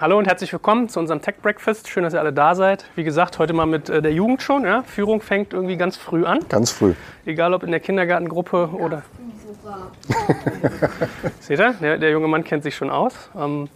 [0.00, 1.88] Hallo und herzlich willkommen zu unserem Tech Breakfast.
[1.88, 2.84] Schön, dass ihr alle da seid.
[2.94, 4.64] Wie gesagt, heute mal mit äh, der Jugend schon.
[4.64, 4.84] Ja?
[4.84, 6.38] Führung fängt irgendwie ganz früh an.
[6.48, 6.94] Ganz früh.
[7.26, 9.02] Egal ob in der Kindergartengruppe oder.
[11.40, 11.74] Seht ihr?
[11.82, 13.28] Der, der, junge Mann kennt sich schon aus.
[13.36, 13.68] Ähm,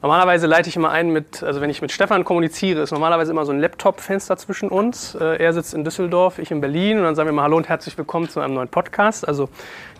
[0.00, 3.44] normalerweise leite ich immer ein mit, also wenn ich mit Stefan kommuniziere, ist normalerweise immer
[3.44, 5.16] so ein Laptop-Fenster zwischen uns.
[5.16, 7.68] Äh, er sitzt in Düsseldorf, ich in Berlin und dann sagen wir mal Hallo und
[7.68, 9.26] herzlich willkommen zu einem neuen Podcast.
[9.26, 9.48] Also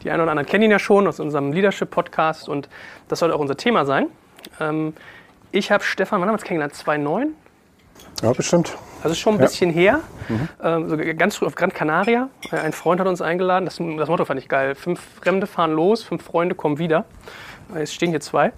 [0.05, 2.69] die einen oder anderen kennen ihn ja schon aus unserem Leadership-Podcast und
[3.09, 4.07] das soll auch unser Thema sein.
[4.61, 4.95] Ähm,
[5.55, 6.75] ich habe Stefan, wann haben wir uns kennengelernt?
[6.75, 7.35] 2009?
[8.23, 8.77] Ja, bestimmt.
[9.03, 9.77] Das ist schon ein bisschen ja.
[9.77, 10.01] her.
[10.29, 10.49] Mhm.
[10.63, 12.29] Ähm, so ganz früh auf Gran Canaria.
[12.51, 13.65] Äh, ein Freund hat uns eingeladen.
[13.65, 14.75] Das, das, Motto fand ich geil.
[14.75, 17.05] Fünf Fremde fahren los, fünf Freunde kommen wieder.
[17.75, 18.53] Äh, jetzt stehen hier zwei.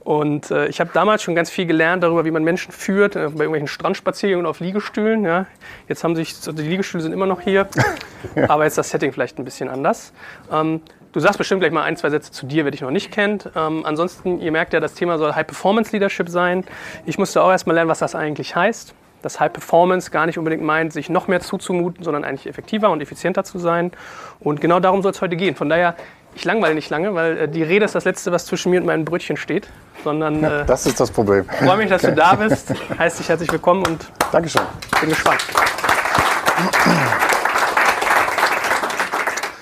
[0.00, 3.20] Und äh, ich habe damals schon ganz viel gelernt darüber, wie man Menschen führt, äh,
[3.20, 5.24] bei irgendwelchen Strandspaziergängen auf Liegestühlen.
[5.24, 5.46] Ja.
[5.88, 7.68] Jetzt haben sich, die Liegestühle sind immer noch hier,
[8.34, 8.48] ja.
[8.48, 10.12] aber jetzt ist das Setting vielleicht ein bisschen anders.
[10.50, 10.80] Ähm,
[11.14, 13.48] Du sagst bestimmt gleich mal ein, zwei Sätze zu dir, wer dich noch nicht kennt.
[13.54, 16.64] Ähm, ansonsten, ihr merkt ja, das Thema soll High Performance Leadership sein.
[17.06, 18.94] Ich musste auch erstmal lernen, was das eigentlich heißt.
[19.22, 23.00] Dass High Performance gar nicht unbedingt meint, sich noch mehr zuzumuten, sondern eigentlich effektiver und
[23.00, 23.92] effizienter zu sein.
[24.40, 25.54] Und genau darum soll es heute gehen.
[25.54, 25.94] Von daher,
[26.34, 28.86] ich langweile nicht lange, weil äh, die Rede ist das Letzte, was zwischen mir und
[28.86, 29.68] meinem Brötchen steht.
[30.02, 31.44] Sondern, äh, das ist das Problem.
[31.48, 32.74] Ich freue mich, dass du da bist.
[32.98, 34.62] Heißt dich herzlich willkommen und Dankeschön.
[35.00, 35.46] bin gespannt.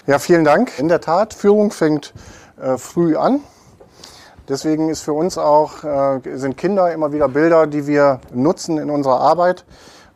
[0.04, 0.80] Ja, vielen Dank.
[0.80, 2.12] In der Tat, Führung fängt
[2.60, 3.40] äh, früh an.
[4.48, 8.90] Deswegen ist für uns auch, äh, sind Kinder immer wieder Bilder, die wir nutzen in
[8.90, 9.64] unserer Arbeit.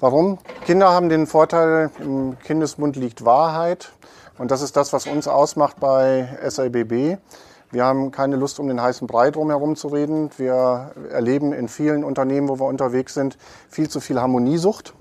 [0.00, 0.38] Warum?
[0.64, 3.92] Kinder haben den Vorteil, im Kindesmund liegt Wahrheit.
[4.38, 7.18] Und das ist das, was uns ausmacht bei SLBB.
[7.70, 10.30] Wir haben keine Lust, um den heißen Brei drumherum zu reden.
[10.36, 14.94] Wir erleben in vielen Unternehmen, wo wir unterwegs sind, viel zu viel Harmoniesucht.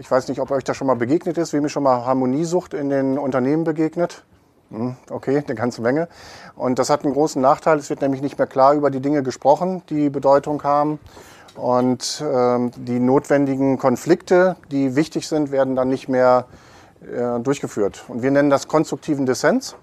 [0.00, 2.72] Ich weiß nicht, ob euch das schon mal begegnet ist, wem ist schon mal Harmoniesucht
[2.72, 4.22] in den Unternehmen begegnet.
[4.70, 6.08] Hm, okay, eine ganze Menge.
[6.54, 7.78] Und das hat einen großen Nachteil.
[7.78, 11.00] Es wird nämlich nicht mehr klar über die Dinge gesprochen, die Bedeutung haben.
[11.56, 16.46] Und ähm, die notwendigen Konflikte, die wichtig sind, werden dann nicht mehr
[17.00, 18.04] äh, durchgeführt.
[18.06, 19.74] Und wir nennen das konstruktiven Dissens.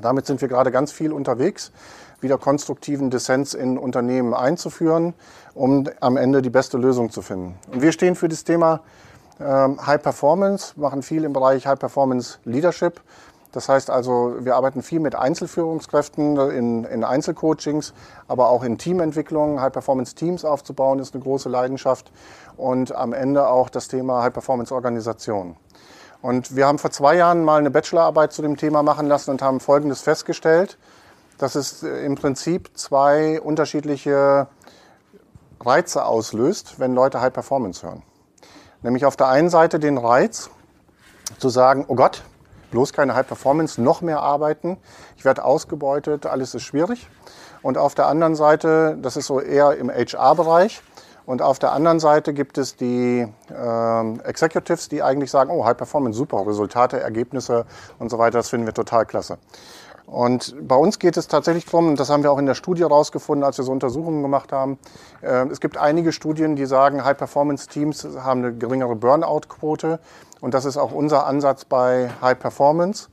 [0.00, 1.72] Damit sind wir gerade ganz viel unterwegs,
[2.20, 5.14] wieder konstruktiven Dissens in Unternehmen einzuführen,
[5.54, 7.54] um am Ende die beste Lösung zu finden.
[7.72, 8.80] Und wir stehen für das Thema
[9.38, 13.00] High Performance, machen viel im Bereich High Performance Leadership.
[13.52, 17.92] Das heißt also, wir arbeiten viel mit Einzelführungskräften in, in Einzelcoachings,
[18.26, 19.60] aber auch in Teamentwicklung.
[19.60, 22.10] High Performance Teams aufzubauen ist eine große Leidenschaft
[22.56, 25.56] und am Ende auch das Thema High Performance Organisation.
[26.22, 29.42] Und wir haben vor zwei Jahren mal eine Bachelorarbeit zu dem Thema machen lassen und
[29.42, 30.78] haben Folgendes festgestellt,
[31.36, 34.46] dass es äh, im Prinzip zwei unterschiedliche
[35.60, 38.02] Reize auslöst, wenn Leute High Performance hören.
[38.82, 40.50] Nämlich auf der einen Seite den Reiz
[41.38, 42.22] zu sagen, oh Gott,
[42.70, 44.78] bloß keine High Performance, noch mehr arbeiten,
[45.16, 47.08] ich werde ausgebeutet, alles ist schwierig.
[47.62, 50.82] Und auf der anderen Seite, das ist so eher im HR-Bereich,
[51.24, 55.76] und auf der anderen Seite gibt es die äh, Executives, die eigentlich sagen, oh, High
[55.76, 57.64] Performance, super, Resultate, Ergebnisse
[58.00, 59.38] und so weiter, das finden wir total klasse.
[60.12, 62.82] Und bei uns geht es tatsächlich darum, und das haben wir auch in der Studie
[62.82, 64.78] herausgefunden, als wir so Untersuchungen gemacht haben,
[65.22, 70.00] äh, es gibt einige Studien, die sagen, High-Performance-Teams haben eine geringere Burnout-Quote.
[70.42, 73.08] Und das ist auch unser Ansatz bei High-Performance,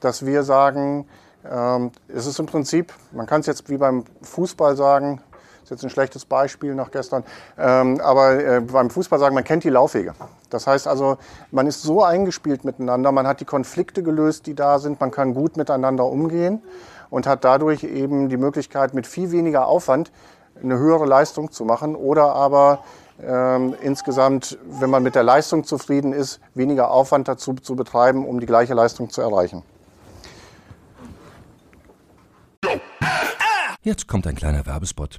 [0.00, 1.06] dass wir sagen,
[1.50, 5.22] ähm, es ist im Prinzip, man kann es jetzt wie beim Fußball sagen,
[5.72, 7.24] jetzt ein schlechtes Beispiel nach gestern.
[7.58, 10.14] Ähm, aber äh, beim Fußball sagen, man kennt die Laufwege.
[10.50, 11.16] Das heißt also,
[11.50, 15.34] man ist so eingespielt miteinander, man hat die Konflikte gelöst, die da sind, man kann
[15.34, 16.62] gut miteinander umgehen
[17.10, 20.12] und hat dadurch eben die Möglichkeit, mit viel weniger Aufwand
[20.62, 22.84] eine höhere Leistung zu machen oder aber
[23.22, 28.40] ähm, insgesamt, wenn man mit der Leistung zufrieden ist, weniger Aufwand dazu zu betreiben, um
[28.40, 29.62] die gleiche Leistung zu erreichen.
[33.82, 35.18] Jetzt kommt ein kleiner Werbespot.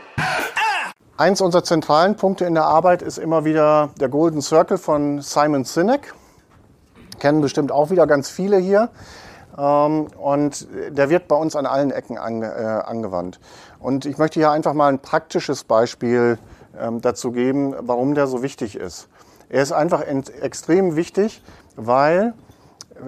[1.21, 5.65] Eins unserer zentralen Punkte in der Arbeit ist immer wieder der Golden Circle von Simon
[5.65, 6.15] Sinek.
[7.19, 8.89] Kennen bestimmt auch wieder ganz viele hier.
[9.55, 13.39] Ähm, und der wird bei uns an allen Ecken äh, angewandt.
[13.77, 16.39] Und ich möchte hier einfach mal ein praktisches Beispiel
[16.75, 19.07] ähm, dazu geben, warum der so wichtig ist.
[19.47, 21.43] Er ist einfach extrem wichtig,
[21.75, 22.33] weil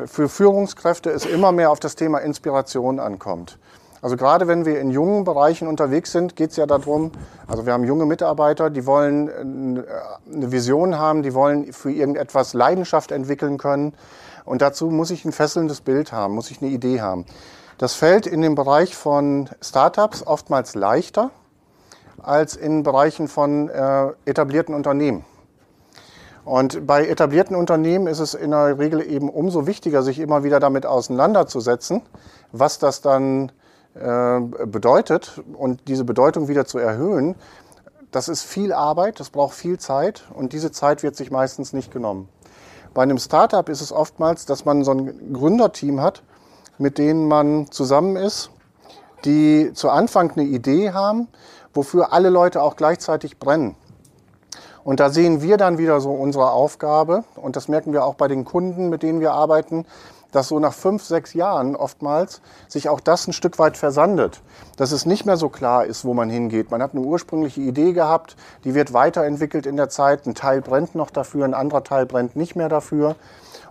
[0.06, 3.58] für Führungskräfte es immer mehr auf das Thema Inspiration ankommt.
[4.04, 7.14] Also gerade wenn wir in jungen Bereichen unterwegs sind, geht es ja darum,
[7.48, 9.30] also wir haben junge Mitarbeiter, die wollen
[9.78, 9.84] äh,
[10.30, 13.94] eine Vision haben, die wollen für irgendetwas Leidenschaft entwickeln können.
[14.44, 17.26] Und dazu muss ich ein fesselndes Bild haben, muss ich eine Idee haben.
[17.78, 21.32] Das fällt in dem Bereich von Startups oftmals leichter
[22.22, 25.24] als in Bereichen von äh, etablierten Unternehmen.
[26.44, 30.60] Und bei etablierten Unternehmen ist es in der Regel eben umso wichtiger, sich immer wieder
[30.60, 32.02] damit auseinanderzusetzen,
[32.52, 33.52] was das dann äh,
[33.94, 37.36] bedeutet und diese Bedeutung wieder zu erhöhen.
[38.12, 41.92] Das ist viel Arbeit, das braucht viel Zeit und diese Zeit wird sich meistens nicht
[41.92, 42.30] genommen.
[42.94, 46.22] Bei einem Startup ist es oftmals, dass man so ein Gründerteam hat,
[46.78, 48.52] mit denen man zusammen ist,
[49.26, 51.28] die zu Anfang eine Idee haben,
[51.74, 53.76] wofür alle Leute auch gleichzeitig brennen.
[54.84, 58.28] Und da sehen wir dann wieder so unsere Aufgabe, und das merken wir auch bei
[58.28, 59.86] den Kunden, mit denen wir arbeiten,
[60.34, 64.42] dass so nach fünf, sechs Jahren oftmals sich auch das ein Stück weit versandet.
[64.76, 66.72] Dass es nicht mehr so klar ist, wo man hingeht.
[66.72, 68.36] Man hat eine ursprüngliche Idee gehabt,
[68.66, 70.26] die wird weiterentwickelt in der Zeit.
[70.26, 73.16] Ein Teil brennt noch dafür, ein anderer Teil brennt nicht mehr dafür.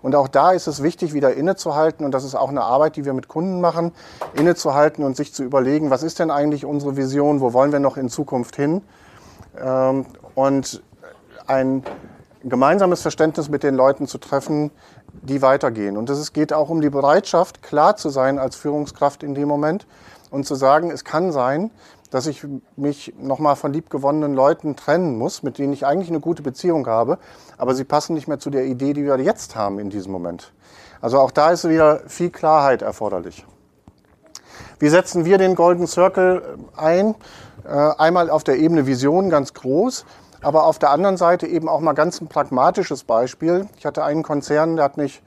[0.02, 2.04] Und auch da ist es wichtig, wieder innezuhalten.
[2.04, 3.92] Und das ist auch eine Arbeit, die wir mit Kunden machen,
[4.34, 7.96] innezuhalten und sich zu überlegen, was ist denn eigentlich unsere Vision, wo wollen wir noch
[7.96, 8.82] in Zukunft hin?
[9.62, 10.82] Ähm, und
[11.46, 11.84] ein
[12.44, 14.70] gemeinsames Verständnis mit den Leuten zu treffen,
[15.12, 15.96] die weitergehen.
[15.96, 19.86] Und es geht auch um die Bereitschaft, klar zu sein als Führungskraft in dem Moment
[20.30, 21.70] und zu sagen, es kann sein,
[22.10, 26.42] dass ich mich nochmal von liebgewonnenen Leuten trennen muss, mit denen ich eigentlich eine gute
[26.42, 27.18] Beziehung habe,
[27.56, 30.52] aber sie passen nicht mehr zu der Idee, die wir jetzt haben in diesem Moment.
[31.00, 33.46] Also auch da ist wieder viel Klarheit erforderlich.
[34.78, 37.14] Wie setzen wir den Golden Circle ein?
[37.64, 40.04] Äh, einmal auf der Ebene Vision ganz groß.
[40.42, 43.68] Aber auf der anderen Seite eben auch mal ganz ein pragmatisches Beispiel.
[43.78, 45.22] Ich hatte einen Konzern, der hat mich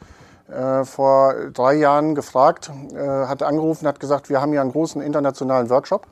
[0.50, 5.02] äh, vor drei Jahren gefragt, äh, hat angerufen, hat gesagt, wir haben hier einen großen
[5.02, 6.06] internationalen Workshop.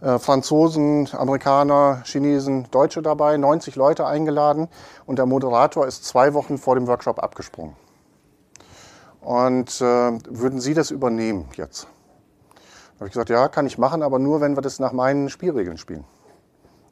[0.00, 4.68] Äh, Franzosen, Amerikaner, Chinesen, Deutsche dabei, 90 Leute eingeladen
[5.06, 7.76] und der Moderator ist zwei Wochen vor dem Workshop abgesprungen.
[9.20, 11.86] Und äh, würden Sie das übernehmen jetzt?
[12.54, 15.30] Da habe ich gesagt, ja, kann ich machen, aber nur, wenn wir das nach meinen
[15.30, 16.04] Spielregeln spielen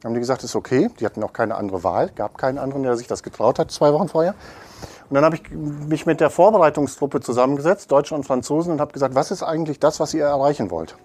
[0.03, 0.89] haben die gesagt, ist okay.
[0.99, 3.93] Die hatten auch keine andere Wahl, gab keinen anderen, der sich das getraut hat, zwei
[3.93, 4.33] Wochen vorher.
[5.09, 9.13] Und dann habe ich mich mit der Vorbereitungstruppe zusammengesetzt, Deutsche und Franzosen, und habe gesagt,
[9.13, 10.95] was ist eigentlich das, was ihr erreichen wollt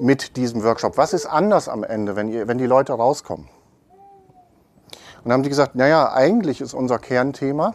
[0.00, 0.96] mit diesem Workshop?
[0.96, 3.48] Was ist anders am Ende, wenn, ihr, wenn die Leute rauskommen?
[5.24, 7.74] Und dann haben die gesagt, naja, eigentlich ist unser Kernthema,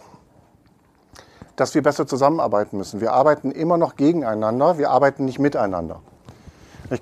[1.55, 3.01] dass wir besser zusammenarbeiten müssen.
[3.01, 6.01] Wir arbeiten immer noch gegeneinander, wir arbeiten nicht miteinander.
[6.91, 7.01] Ich,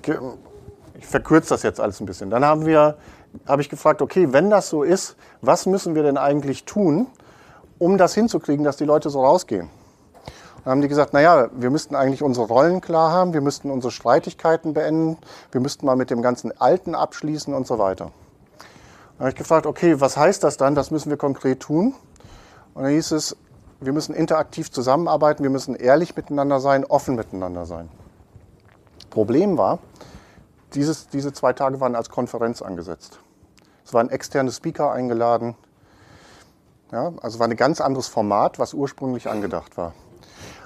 [0.98, 2.28] ich verkürze das jetzt alles ein bisschen.
[2.28, 2.98] Dann haben wir,
[3.46, 7.06] habe ich gefragt, okay, wenn das so ist, was müssen wir denn eigentlich tun,
[7.78, 9.70] um das hinzukriegen, dass die Leute so rausgehen?
[10.64, 13.92] Dann haben die gesagt, naja, wir müssten eigentlich unsere Rollen klar haben, wir müssten unsere
[13.92, 15.16] Streitigkeiten beenden,
[15.52, 18.10] wir müssten mal mit dem ganzen Alten abschließen und so weiter.
[18.56, 20.74] Dann habe ich gefragt, okay, was heißt das dann?
[20.74, 21.94] Das müssen wir konkret tun.
[22.74, 23.36] Und dann hieß es,
[23.80, 27.88] wir müssen interaktiv zusammenarbeiten, wir müssen ehrlich miteinander sein, offen miteinander sein.
[29.10, 29.78] Problem war,
[30.78, 33.18] dieses, diese zwei Tage waren als Konferenz angesetzt.
[33.84, 35.56] Es waren externe Speaker eingeladen.
[36.92, 39.92] Ja, also war ein ganz anderes Format, was ursprünglich angedacht war.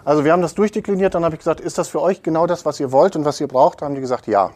[0.04, 2.66] Also wir haben das durchdekliniert, dann habe ich gesagt, ist das für euch genau das,
[2.66, 3.80] was ihr wollt und was ihr braucht?
[3.80, 4.50] Da haben die gesagt, ja.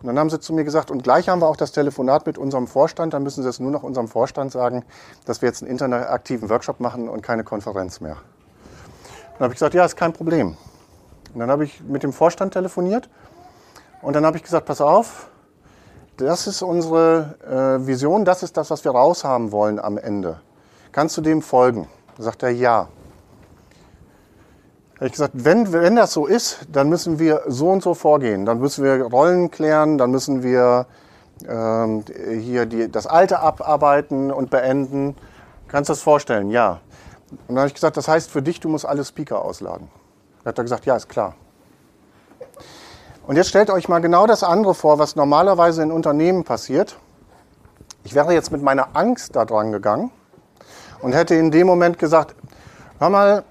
[0.00, 2.38] Und dann haben sie zu mir gesagt, und gleich haben wir auch das Telefonat mit
[2.38, 4.84] unserem Vorstand, dann müssen sie es nur noch unserem Vorstand sagen,
[5.26, 8.16] dass wir jetzt einen interaktiven Workshop machen und keine Konferenz mehr.
[9.34, 10.56] Dann habe ich gesagt, ja, ist kein Problem.
[11.34, 13.10] Und dann habe ich mit dem Vorstand telefoniert
[14.02, 15.28] und dann habe ich gesagt, pass auf,
[16.16, 17.36] das ist unsere
[17.82, 20.40] äh, Vision, das ist das, was wir raushaben wollen am Ende.
[20.92, 21.88] Kannst du dem folgen?
[22.16, 22.88] Da sagt er ja.
[24.92, 27.94] Da habe ich gesagt, wenn, wenn das so ist, dann müssen wir so und so
[27.94, 28.44] vorgehen.
[28.44, 30.86] Dann müssen wir Rollen klären, dann müssen wir
[31.48, 32.04] ähm,
[32.40, 35.16] hier die, das Alte abarbeiten und beenden.
[35.68, 36.50] Kannst du das vorstellen?
[36.50, 36.80] Ja.
[37.30, 39.88] Und dann habe ich gesagt, das heißt für dich, du musst alle Speaker ausladen.
[40.42, 41.34] Da hat er gesagt, ja, ist klar.
[43.30, 46.96] Und jetzt stellt euch mal genau das andere vor, was normalerweise in Unternehmen passiert.
[48.02, 50.10] Ich wäre jetzt mit meiner Angst da dran gegangen
[51.00, 52.34] und hätte in dem Moment gesagt,
[52.98, 53.44] hör mal,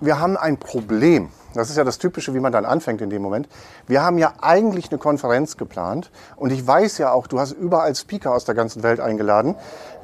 [0.00, 1.28] wir haben ein Problem.
[1.52, 3.50] Das ist ja das Typische, wie man dann anfängt in dem Moment.
[3.86, 7.94] Wir haben ja eigentlich eine Konferenz geplant und ich weiß ja auch, du hast überall
[7.94, 9.56] Speaker aus der ganzen Welt eingeladen,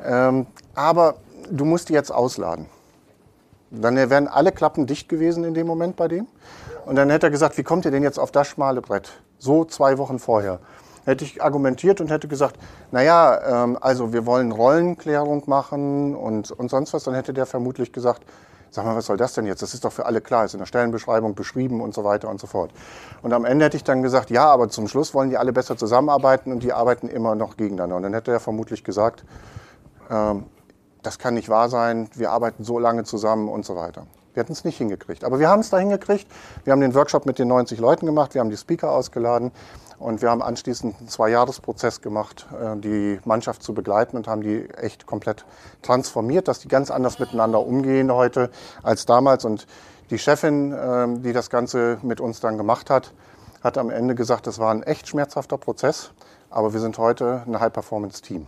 [0.05, 1.15] ähm, aber
[1.51, 2.67] du musst die jetzt ausladen.
[3.71, 6.29] Dann wären alle Klappen dicht gewesen in dem Moment bei dem.
[6.87, 9.11] Und dann hätte er gesagt, wie kommt ihr denn jetzt auf das schmale Brett?
[9.39, 10.61] So zwei Wochen vorher.
[11.05, 12.57] Hätte ich argumentiert und hätte gesagt,
[12.93, 17.03] naja, ähm, also wir wollen Rollenklärung machen und, und sonst was.
[17.03, 18.23] Dann hätte der vermutlich gesagt,
[18.71, 19.63] sag mal, was soll das denn jetzt?
[19.63, 22.41] Das ist doch für alle klar, ist in der Stellenbeschreibung beschrieben und so weiter und
[22.41, 22.71] so fort.
[23.21, 25.77] Und am Ende hätte ich dann gesagt, ja, aber zum Schluss wollen die alle besser
[25.77, 27.97] zusammenarbeiten und die arbeiten immer noch gegeneinander.
[27.97, 29.25] Und dann hätte er vermutlich gesagt,
[30.09, 30.45] ähm,
[31.03, 34.07] das kann nicht wahr sein, wir arbeiten so lange zusammen und so weiter.
[34.37, 35.25] Wir hätten es nicht hingekriegt.
[35.25, 36.27] Aber wir haben es da hingekriegt.
[36.65, 39.51] Wir haben den Workshop mit den 90 Leuten gemacht, wir haben die Speaker ausgeladen
[39.99, 44.69] und wir haben anschließend einen Zwei-Jahres-Prozess gemacht, äh, die Mannschaft zu begleiten und haben die
[44.77, 45.47] echt komplett
[45.81, 48.51] transformiert, dass die ganz anders miteinander umgehen heute
[48.83, 49.47] als damals.
[49.47, 49.67] Und
[50.11, 53.15] die Chefin, ähm, die das Ganze mit uns dann gemacht hat,
[53.65, 56.11] hat am Ende gesagt, das war ein echt schmerzhafter Prozess,
[56.51, 58.47] aber wir sind heute ein High-Performance-Team.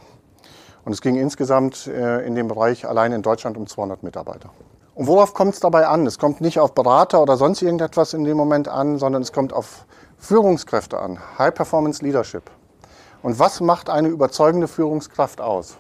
[0.85, 4.51] Und es ging insgesamt äh, in dem Bereich allein in Deutschland um 200 Mitarbeiter.
[4.99, 6.09] Und worauf kommt es dabei an?
[6.09, 9.53] Es kommt nicht auf Berater oder sonst irgendetwas in dem Moment an, sondern es kommt
[9.53, 9.87] auf
[10.19, 11.21] Führungskräfte an.
[11.39, 12.51] High Performance Leadership.
[13.23, 15.77] Und was macht eine überzeugende Führungskraft aus?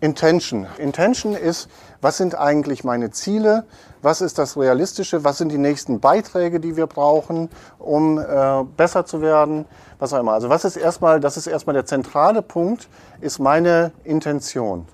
[0.00, 0.66] Intention.
[0.76, 1.70] Intention ist,
[2.02, 3.64] was sind eigentlich meine Ziele?
[4.02, 5.24] Was ist das Realistische?
[5.24, 9.64] Was sind die nächsten Beiträge, die wir brauchen, um äh, besser zu werden?
[9.98, 10.32] Was auch immer.
[10.32, 12.90] Also was ist erstmal, das ist erstmal der zentrale Punkt,
[13.22, 14.86] ist meine Intention.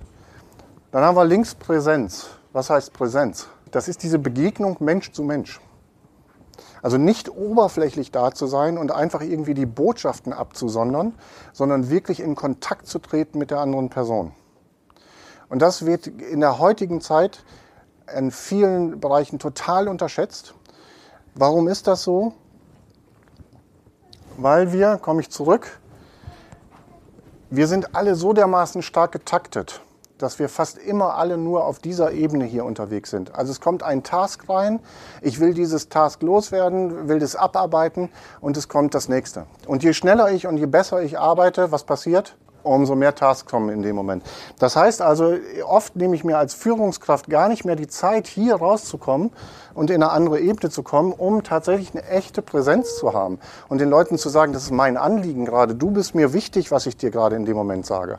[0.93, 2.29] Dann haben wir links Präsenz.
[2.57, 3.49] Was heißt Präsenz?
[3.71, 5.61] Das ist diese Begegnung Mensch zu Mensch.
[6.81, 11.13] Also nicht oberflächlich da zu sein und einfach irgendwie die Botschaften abzusondern,
[11.53, 14.33] sondern wirklich in Kontakt zu treten mit der anderen Person.
[15.51, 17.45] Und das wird in der heutigen Zeit
[18.17, 20.55] in vielen Bereichen total unterschätzt.
[21.35, 22.33] Warum ist das so?
[24.39, 25.79] Weil wir, komme ich zurück,
[27.51, 29.83] wir sind alle so dermaßen stark getaktet,
[30.19, 33.35] dass wir fast immer alle nur auf dieser Ebene hier unterwegs sind.
[33.35, 34.81] Also es kommt ein Task rein,
[35.23, 39.47] ich will dieses Task loswerden, will das abarbeiten und es kommt das nächste.
[39.67, 42.37] Und je schneller ich und je besser ich arbeite, was passiert?
[42.67, 44.25] umso mehr Tasks kommen in dem Moment.
[44.59, 48.57] Das heißt also, oft nehme ich mir als Führungskraft gar nicht mehr die Zeit, hier
[48.57, 49.31] rauszukommen
[49.75, 53.81] und in eine andere Ebene zu kommen, um tatsächlich eine echte Präsenz zu haben und
[53.81, 56.97] den Leuten zu sagen, das ist mein Anliegen gerade, du bist mir wichtig, was ich
[56.97, 58.19] dir gerade in dem Moment sage.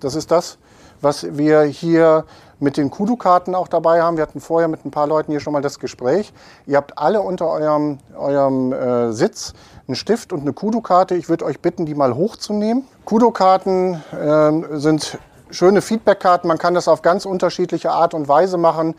[0.00, 0.58] Das ist das,
[1.00, 2.24] was wir hier
[2.60, 4.16] mit den Kudu-Karten auch dabei haben.
[4.16, 6.32] Wir hatten vorher mit ein paar Leuten hier schon mal das Gespräch.
[6.66, 9.54] Ihr habt alle unter eurem, eurem äh, Sitz
[9.86, 11.14] einen Stift und eine Kudo-Karte.
[11.14, 12.84] Ich würde euch bitten, die mal hochzunehmen.
[13.04, 15.18] Kudo-Karten äh, sind
[15.50, 16.46] schöne Feedback-Karten.
[16.46, 18.94] Man kann das auf ganz unterschiedliche Art und Weise machen.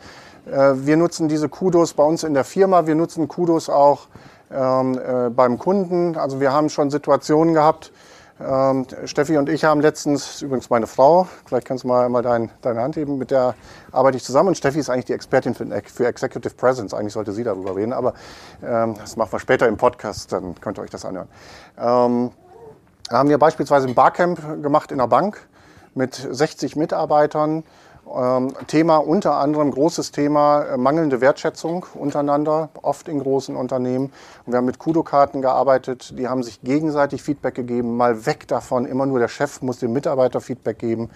[0.50, 2.86] Äh, wir nutzen diese Kudos bei uns in der Firma.
[2.86, 4.08] Wir nutzen Kudos auch
[4.50, 6.16] ähm, äh, beim Kunden.
[6.16, 7.92] Also wir haben schon Situationen gehabt,
[8.42, 12.50] ähm, Steffi und ich haben letztens, übrigens meine Frau, vielleicht kannst du mal, mal dein,
[12.62, 13.54] deine Hand heben, mit der
[13.92, 14.48] arbeite ich zusammen.
[14.48, 16.94] Und Steffi ist eigentlich die Expertin für, für Executive Presence.
[16.94, 18.14] Eigentlich sollte sie darüber reden, aber
[18.62, 21.28] ähm, das machen wir später im Podcast, dann könnt ihr euch das anhören.
[21.78, 22.30] Ähm,
[23.10, 25.46] haben wir beispielsweise ein Barcamp gemacht in der Bank
[25.94, 27.64] mit 60 Mitarbeitern
[28.66, 34.12] Thema unter anderem, großes Thema, äh, mangelnde Wertschätzung untereinander, oft in großen Unternehmen.
[34.46, 39.06] Wir haben mit Kudo-Karten gearbeitet, die haben sich gegenseitig Feedback gegeben, mal weg davon, immer
[39.06, 41.10] nur der Chef muss dem Mitarbeiter Feedback geben.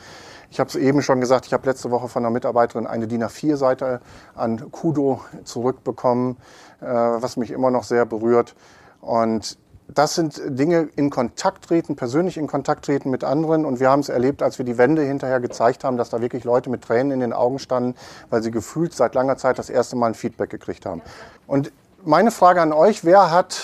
[0.50, 3.24] Ich habe es eben schon gesagt, ich habe letzte Woche von einer Mitarbeiterin eine DIN
[3.24, 4.00] A4-Seite
[4.36, 6.36] an Kudo zurückbekommen,
[6.80, 8.54] äh, was mich immer noch sehr berührt.
[9.00, 9.58] Und
[9.94, 13.64] das sind Dinge in Kontakt treten, persönlich in Kontakt treten mit anderen.
[13.64, 16.44] Und wir haben es erlebt, als wir die Wände hinterher gezeigt haben, dass da wirklich
[16.44, 17.94] Leute mit Tränen in den Augen standen,
[18.28, 21.00] weil sie gefühlt seit langer Zeit das erste Mal ein Feedback gekriegt haben.
[21.46, 21.72] Und
[22.04, 23.62] meine Frage an euch, wer hat,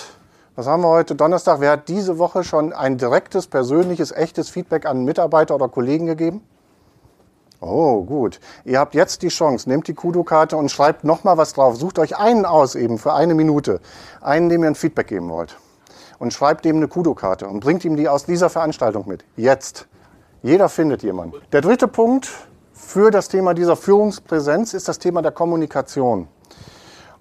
[0.55, 4.85] was haben wir heute, Donnerstag, wer hat diese Woche schon ein direktes, persönliches, echtes Feedback
[4.85, 6.41] an Mitarbeiter oder Kollegen gegeben?
[7.59, 8.39] Oh, gut.
[8.63, 9.69] Ihr habt jetzt die Chance.
[9.69, 11.75] Nehmt die Kudo-Karte und schreibt nochmal was drauf.
[11.75, 13.81] Sucht euch einen aus eben für eine Minute.
[14.19, 15.57] Einen, dem ihr ein Feedback geben wollt
[16.21, 19.25] und schreibt dem eine Kudo-Karte und bringt ihm die aus dieser Veranstaltung mit.
[19.37, 19.87] Jetzt.
[20.43, 21.41] Jeder findet jemanden.
[21.51, 22.29] Der dritte Punkt
[22.73, 26.27] für das Thema dieser Führungspräsenz ist das Thema der Kommunikation.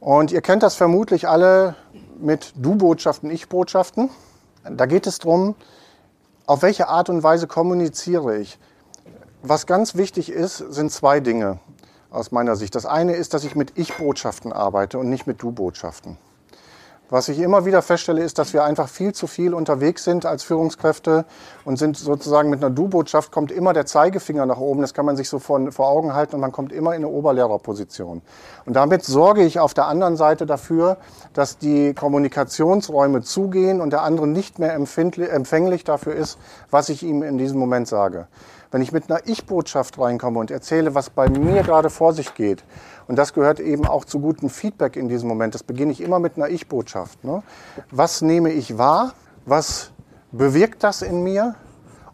[0.00, 1.76] Und ihr kennt das vermutlich alle
[2.19, 4.11] mit Du-Botschaften, Ich-Botschaften.
[4.71, 5.54] Da geht es darum,
[6.45, 8.59] auf welche Art und Weise kommuniziere ich.
[9.42, 11.59] Was ganz wichtig ist, sind zwei Dinge
[12.11, 12.75] aus meiner Sicht.
[12.75, 16.19] Das eine ist, dass ich mit Ich-Botschaften arbeite und nicht mit Du-Botschaften.
[17.12, 20.45] Was ich immer wieder feststelle, ist, dass wir einfach viel zu viel unterwegs sind als
[20.45, 21.25] Führungskräfte
[21.64, 24.81] und sind sozusagen mit einer Du-Botschaft kommt immer der Zeigefinger nach oben.
[24.81, 27.09] Das kann man sich so vor, vor Augen halten und man kommt immer in eine
[27.09, 28.23] Oberlehrerposition.
[28.64, 30.99] Und damit sorge ich auf der anderen Seite dafür,
[31.33, 36.38] dass die Kommunikationsräume zugehen und der andere nicht mehr empfänglich dafür ist,
[36.71, 38.29] was ich ihm in diesem Moment sage.
[38.71, 42.62] Wenn ich mit einer Ich-Botschaft reinkomme und erzähle, was bei mir gerade vor sich geht,
[43.11, 46.21] und das gehört eben auch zu gutem Feedback in diesem Moment, das beginne ich immer
[46.21, 47.25] mit einer Ich-Botschaft.
[47.25, 47.43] Ne?
[47.90, 49.14] Was nehme ich wahr?
[49.47, 49.90] Was
[50.31, 51.57] bewirkt das in mir?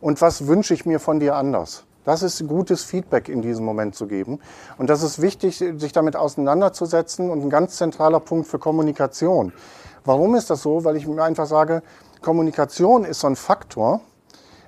[0.00, 1.84] Und was wünsche ich mir von dir anders?
[2.06, 4.40] Das ist gutes Feedback in diesem Moment zu geben.
[4.78, 9.52] Und das ist wichtig, sich damit auseinanderzusetzen und ein ganz zentraler Punkt für Kommunikation.
[10.06, 10.82] Warum ist das so?
[10.82, 11.82] Weil ich mir einfach sage,
[12.22, 14.00] Kommunikation ist so ein Faktor,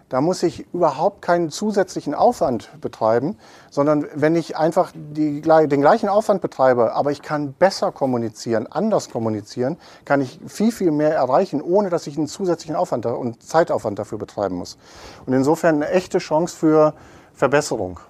[0.09, 3.37] da muss ich überhaupt keinen zusätzlichen Aufwand betreiben,
[3.71, 9.11] sondern wenn ich einfach die, den gleichen Aufwand betreibe, aber ich kann besser kommunizieren, anders
[9.11, 13.99] kommunizieren, kann ich viel, viel mehr erreichen, ohne dass ich einen zusätzlichen Aufwand und Zeitaufwand
[13.99, 14.79] dafür betreiben muss.
[15.27, 16.95] Und insofern eine echte Chance für
[17.35, 18.01] Verbesserung.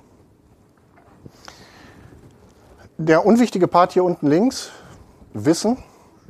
[2.96, 4.70] Der unwichtige Part hier unten links,
[5.32, 5.78] Wissen.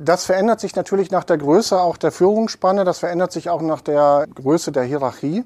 [0.01, 3.81] Das verändert sich natürlich nach der Größe auch der Führungsspanne, das verändert sich auch nach
[3.81, 5.43] der Größe der Hierarchie.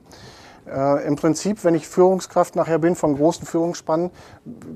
[0.72, 4.12] Äh, Im Prinzip, wenn ich Führungskraft nachher bin von großen Führungsspannen,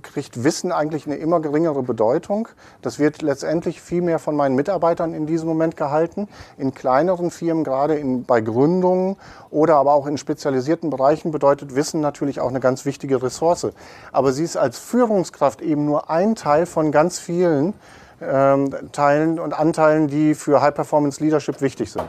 [0.02, 2.48] kriegt Wissen eigentlich eine immer geringere Bedeutung.
[2.82, 6.28] Das wird letztendlich viel mehr von meinen Mitarbeitern in diesem Moment gehalten.
[6.58, 9.16] In kleineren Firmen, gerade in, bei Gründungen
[9.52, 13.68] oder aber auch in spezialisierten Bereichen, bedeutet Wissen natürlich auch eine ganz wichtige Ressource.
[14.12, 17.76] Aber sie ist als Führungskraft eben nur ein Teil von ganz vielen
[18.20, 22.06] Teilen und Anteilen, die für High Performance Leadership wichtig sind.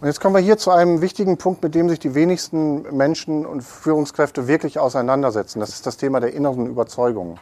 [0.00, 3.44] Und jetzt kommen wir hier zu einem wichtigen Punkt, mit dem sich die wenigsten Menschen
[3.44, 5.58] und Führungskräfte wirklich auseinandersetzen.
[5.58, 7.38] Das ist das Thema der inneren Überzeugung.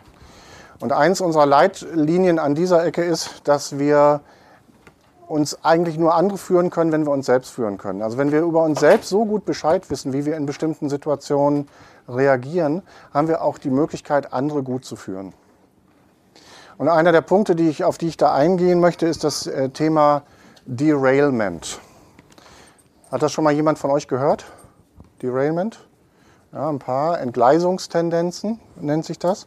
[0.81, 4.21] Und eins unserer Leitlinien an dieser Ecke ist, dass wir
[5.29, 8.01] uns eigentlich nur andere führen können, wenn wir uns selbst führen können.
[8.03, 11.69] Also wenn wir über uns selbst so gut Bescheid wissen, wie wir in bestimmten Situationen
[12.09, 15.35] reagieren, haben wir auch die Möglichkeit, andere gut zu führen.
[16.79, 19.71] Und einer der Punkte, die ich, auf die ich da eingehen möchte, ist das äh,
[19.71, 20.23] Thema
[20.67, 21.81] Derailment.
[23.11, 24.45] Hat das schon mal jemand von euch gehört?
[25.23, 25.87] Derailment?
[26.53, 29.47] Ja, ein paar Entgleisungstendenzen nennt sich das.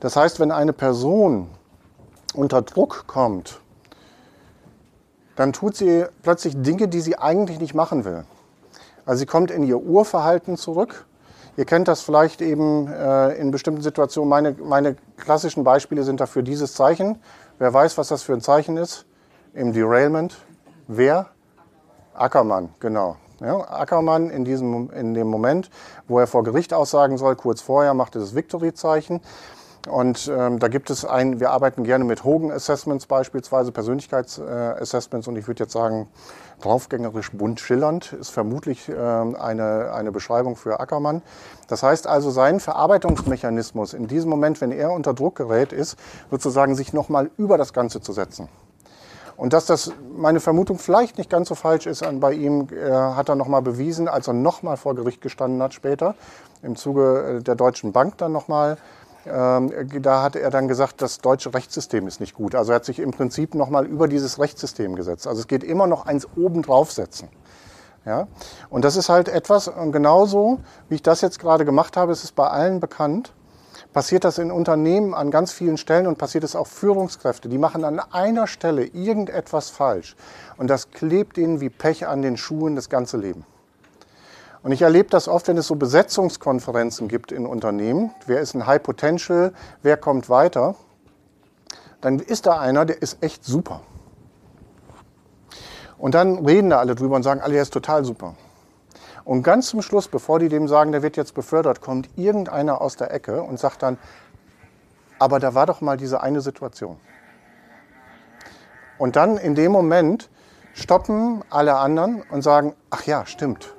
[0.00, 1.48] Das heißt, wenn eine Person
[2.34, 3.60] unter Druck kommt,
[5.36, 8.24] dann tut sie plötzlich Dinge, die sie eigentlich nicht machen will.
[9.06, 11.06] Also sie kommt in ihr Urverhalten zurück
[11.58, 14.28] Ihr kennt das vielleicht eben äh, in bestimmten Situationen.
[14.28, 17.18] Meine, meine klassischen Beispiele sind dafür dieses Zeichen.
[17.58, 19.06] Wer weiß, was das für ein Zeichen ist?
[19.54, 20.36] Im Derailment.
[20.86, 21.26] Wer?
[22.14, 23.16] Ackermann, genau.
[23.40, 25.68] Ja, Ackermann in, diesem, in dem Moment,
[26.06, 29.20] wo er vor Gericht aussagen soll, kurz vorher macht er das Victory-Zeichen.
[29.88, 35.26] Und ähm, da gibt es ein, wir arbeiten gerne mit Hogan-Assessments beispielsweise, Persönlichkeitsassessments.
[35.26, 36.08] Äh, und ich würde jetzt sagen,
[36.60, 41.22] draufgängerisch bunt schillernd ist vermutlich äh, eine, eine Beschreibung für Ackermann.
[41.68, 45.96] Das heißt also, sein Verarbeitungsmechanismus in diesem Moment, wenn er unter Druck gerät, ist
[46.30, 48.48] sozusagen sich nochmal über das Ganze zu setzen.
[49.38, 53.28] Und dass das meine Vermutung vielleicht nicht ganz so falsch ist bei ihm, äh, hat
[53.28, 56.16] er nochmal bewiesen, als er nochmal vor Gericht gestanden hat später,
[56.62, 58.78] im Zuge äh, der Deutschen Bank dann nochmal.
[59.28, 62.54] Da hat er dann gesagt, das deutsche Rechtssystem ist nicht gut.
[62.54, 65.26] Also er hat sich im Prinzip nochmal über dieses Rechtssystem gesetzt.
[65.26, 67.28] Also es geht immer noch eins oben draufsetzen.
[68.04, 68.26] Ja?
[68.70, 72.32] Und das ist halt etwas, genauso wie ich das jetzt gerade gemacht habe, ist es
[72.32, 73.32] bei allen bekannt,
[73.92, 77.48] passiert das in Unternehmen an ganz vielen Stellen und passiert es auch Führungskräfte.
[77.48, 80.16] Die machen an einer Stelle irgendetwas falsch.
[80.56, 83.44] Und das klebt ihnen wie Pech an den Schuhen das ganze Leben.
[84.62, 88.12] Und ich erlebe das oft, wenn es so Besetzungskonferenzen gibt in Unternehmen.
[88.26, 89.52] Wer ist ein High Potential?
[89.82, 90.74] Wer kommt weiter?
[92.00, 93.82] Dann ist da einer, der ist echt super.
[95.96, 98.34] Und dann reden da alle drüber und sagen, alle, der ist total super.
[99.24, 102.96] Und ganz zum Schluss, bevor die dem sagen, der wird jetzt befördert, kommt irgendeiner aus
[102.96, 103.98] der Ecke und sagt dann,
[105.18, 106.98] aber da war doch mal diese eine Situation.
[108.96, 110.30] Und dann in dem Moment
[110.72, 113.74] stoppen alle anderen und sagen, ach ja, stimmt.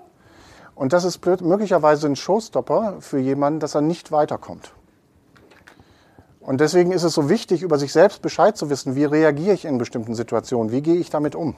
[0.80, 4.72] Und das ist möglicherweise ein Showstopper für jemanden, dass er nicht weiterkommt.
[6.39, 9.65] Und deswegen ist es so wichtig, über sich selbst Bescheid zu wissen, wie reagiere ich
[9.65, 11.58] in bestimmten Situationen, wie gehe ich damit um.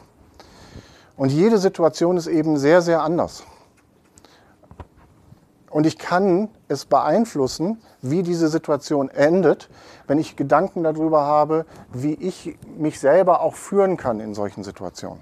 [1.17, 3.43] Und jede Situation ist eben sehr, sehr anders.
[5.69, 9.69] Und ich kann es beeinflussen, wie diese Situation endet,
[10.07, 15.21] wenn ich Gedanken darüber habe, wie ich mich selber auch führen kann in solchen Situationen.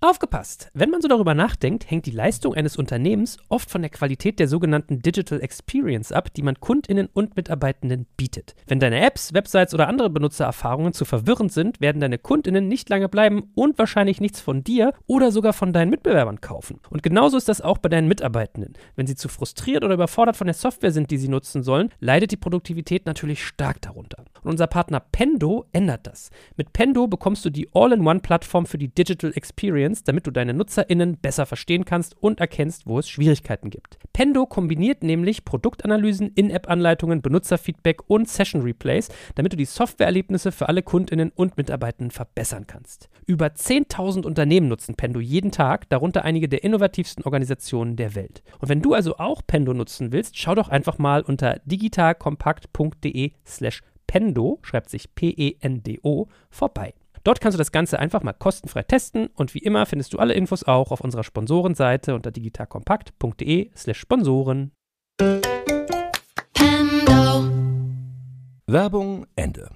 [0.00, 0.70] Aufgepasst!
[0.74, 4.46] Wenn man so darüber nachdenkt, hängt die Leistung eines Unternehmens oft von der Qualität der
[4.46, 8.54] sogenannten Digital Experience ab, die man Kundinnen und Mitarbeitenden bietet.
[8.68, 13.08] Wenn deine Apps, Websites oder andere Benutzererfahrungen zu verwirrend sind, werden deine Kundinnen nicht lange
[13.08, 16.78] bleiben und wahrscheinlich nichts von dir oder sogar von deinen Mitbewerbern kaufen.
[16.90, 18.74] Und genauso ist das auch bei deinen Mitarbeitenden.
[18.94, 22.30] Wenn sie zu frustriert oder überfordert von der Software sind, die sie nutzen sollen, leidet
[22.30, 24.24] die Produktivität natürlich stark darunter.
[24.44, 26.30] Und unser Partner Pendo ändert das.
[26.56, 31.16] Mit Pendo bekommst du die All-in-One-Plattform für die Digital Experience Experience, damit du deine NutzerInnen
[31.18, 33.98] besser verstehen kannst und erkennst, wo es Schwierigkeiten gibt.
[34.12, 40.82] Pendo kombiniert nämlich Produktanalysen, In-App-Anleitungen, Benutzerfeedback und Session Replays, damit du die Softwareerlebnisse für alle
[40.82, 43.08] KundInnen und Mitarbeitenden verbessern kannst.
[43.26, 48.42] Über 10.000 Unternehmen nutzen Pendo jeden Tag, darunter einige der innovativsten Organisationen der Welt.
[48.60, 53.82] Und wenn du also auch Pendo nutzen willst, schau doch einfach mal unter digitalkompakt.de slash
[54.06, 56.94] Pendo, schreibt sich P-E-N-D-O, vorbei.
[57.28, 60.32] Dort kannst du das Ganze einfach mal kostenfrei testen und wie immer findest du alle
[60.32, 64.72] Infos auch auf unserer Sponsorenseite unter digitalkompakt.de/slash Sponsoren.
[68.66, 69.68] Werbung Ende.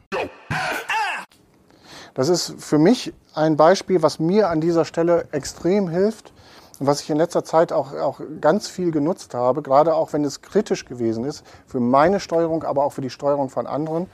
[2.14, 6.32] Das ist für mich ein Beispiel, was mir an dieser Stelle extrem hilft
[6.78, 10.24] und was ich in letzter Zeit auch, auch ganz viel genutzt habe, gerade auch wenn
[10.24, 14.06] es kritisch gewesen ist, für meine Steuerung, aber auch für die Steuerung von anderen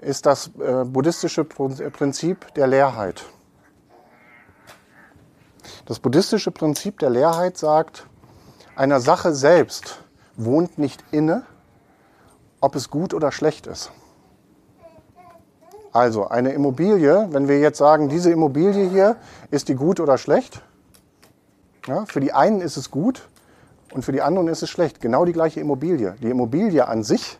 [0.00, 3.24] ist das äh, buddhistische Prinzip der Leerheit.
[5.86, 8.06] Das buddhistische Prinzip der Leerheit sagt,
[8.74, 10.02] einer Sache selbst
[10.36, 11.44] wohnt nicht inne,
[12.60, 13.90] ob es gut oder schlecht ist.
[15.92, 19.16] Also eine Immobilie, wenn wir jetzt sagen, diese Immobilie hier,
[19.50, 20.62] ist die gut oder schlecht?
[21.86, 23.28] Ja, für die einen ist es gut
[23.94, 25.00] und für die anderen ist es schlecht.
[25.00, 26.16] Genau die gleiche Immobilie.
[26.20, 27.38] Die Immobilie an sich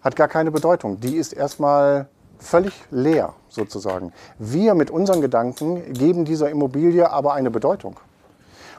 [0.00, 1.00] hat gar keine Bedeutung.
[1.00, 2.08] Die ist erstmal
[2.38, 4.12] völlig leer sozusagen.
[4.38, 7.98] Wir mit unseren Gedanken geben dieser Immobilie aber eine Bedeutung.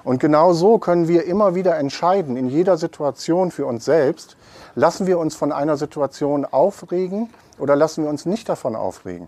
[0.04, 4.38] Und genau so können wir immer wieder entscheiden, in jeder Situation für uns selbst,
[4.76, 9.28] lassen wir uns von einer Situation aufregen oder lassen wir uns nicht davon aufregen.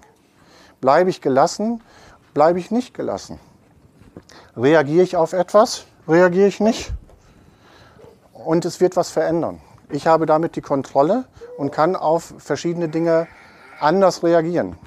[0.79, 1.81] Bleibe ich gelassen,
[2.33, 3.39] bleibe ich nicht gelassen.
[4.55, 6.91] Reagiere ich auf etwas, reagiere ich nicht.
[8.33, 9.61] Und es wird was verändern.
[9.91, 11.25] Ich habe damit die Kontrolle
[11.57, 13.27] und kann auf verschiedene Dinge
[13.79, 14.77] anders reagieren.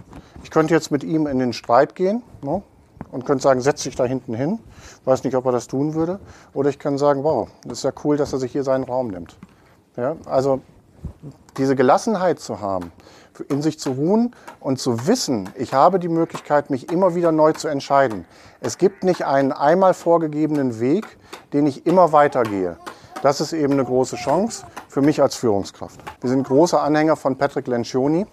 [0.43, 2.63] Ich könnte jetzt mit ihm in den Streit gehen ne,
[3.11, 4.59] und könnte sagen, setz dich da hinten hin.
[5.05, 6.21] Weiß nicht, ob er das tun würde.
[6.55, 9.09] Oder ich kann sagen, wow, das ist ja cool, dass er sich hier seinen Raum
[9.09, 9.37] nimmt.
[9.97, 10.61] Ja, also
[11.59, 12.91] diese Gelassenheit zu haben,
[13.49, 17.53] in sich zu ruhen und zu wissen, ich habe die Möglichkeit, mich immer wieder neu
[17.53, 18.25] zu entscheiden.
[18.61, 21.19] Es gibt nicht einen einmal vorgegebenen Weg,
[21.53, 22.79] den ich immer weitergehe.
[23.23, 26.01] Das ist eben eine große Chance für mich als Führungskraft.
[26.21, 28.29] Wir sind große Anhänger von Patrick Lencioni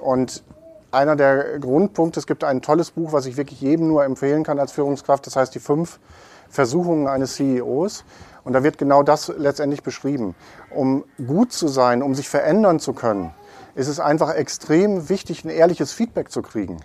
[0.00, 0.42] und
[0.90, 4.58] einer der Grundpunkte, es gibt ein tolles Buch, was ich wirklich jedem nur empfehlen kann
[4.58, 6.00] als Führungskraft, das heißt die fünf
[6.48, 8.04] Versuchungen eines CEOs.
[8.42, 10.34] Und da wird genau das letztendlich beschrieben.
[10.70, 13.34] Um gut zu sein, um sich verändern zu können,
[13.74, 16.78] ist es einfach extrem wichtig, ein ehrliches Feedback zu kriegen.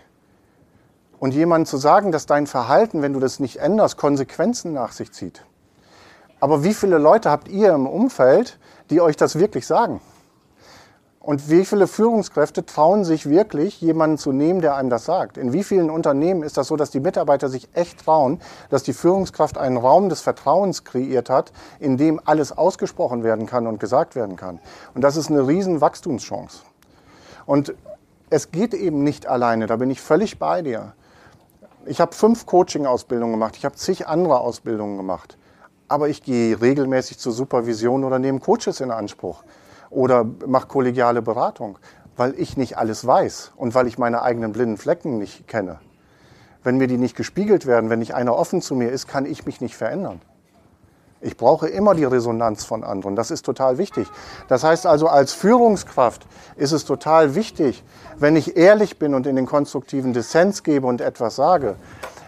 [1.18, 5.14] Und jemandem zu sagen, dass dein Verhalten, wenn du das nicht änderst, Konsequenzen nach sich
[5.14, 5.46] zieht.
[6.40, 10.02] Aber wie viele Leute habt ihr im Umfeld, die euch das wirklich sagen?
[11.20, 15.38] Und wie viele Führungskräfte trauen sich wirklich, jemanden zu nehmen, der einem das sagt?
[15.38, 18.94] In wie vielen Unternehmen ist das so, dass die Mitarbeiter sich echt trauen, dass die
[18.94, 24.16] Führungskraft einen Raum des Vertrauens kreiert hat, in dem alles ausgesprochen werden kann und gesagt
[24.16, 24.60] werden kann?
[24.94, 26.60] Und das ist eine riesen Wachstumschance.
[27.46, 27.74] Und
[28.30, 30.94] es geht eben nicht alleine, da bin ich völlig bei dir.
[31.86, 35.37] Ich habe fünf Coaching-Ausbildungen gemacht, ich habe zig andere Ausbildungen gemacht
[35.88, 39.44] aber ich gehe regelmäßig zur Supervision oder nehme Coaches in Anspruch
[39.90, 41.80] oder mache kollegiale Beratung,
[42.16, 45.80] weil ich nicht alles weiß und weil ich meine eigenen blinden Flecken nicht kenne.
[46.64, 49.46] Wenn mir die nicht gespiegelt werden, wenn nicht einer offen zu mir ist, kann ich
[49.46, 50.22] mich nicht verändern.
[51.20, 53.16] Ich brauche immer die Resonanz von anderen.
[53.16, 54.08] Das ist total wichtig.
[54.50, 57.84] Das heißt also, als Führungskraft ist es total wichtig,
[58.20, 61.76] wenn ich ehrlich bin und in den konstruktiven Dissens gebe und etwas sage,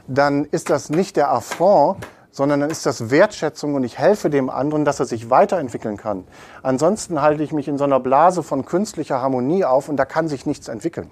[0.07, 1.97] dann ist das nicht der Affront,
[2.39, 6.23] sondern dann ist das Wertschätzung und ich helfe dem anderen, dass er sich weiterentwickeln kann.
[6.63, 10.29] Ansonsten halte ich mich in so einer Blase von künstlicher Harmonie auf und da kann
[10.29, 11.11] sich nichts entwickeln.